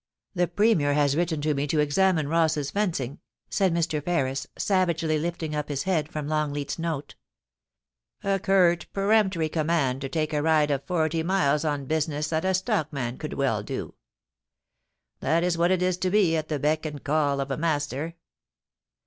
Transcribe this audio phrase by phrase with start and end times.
[0.19, 3.19] * 'The Premier has written to me to examine Ross's fencing/
[3.51, 4.03] said Mr.
[4.03, 7.13] Ferris, savagely lifting up his head from Longleat's note.
[7.71, 12.45] * A curt, peremptory command to take a ride of forty miles on business that
[12.45, 13.93] a stockman could well do.
[15.19, 18.15] That is what it is to be at the beck and call of a master.